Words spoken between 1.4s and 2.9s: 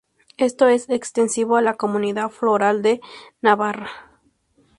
a la Comunidad Foral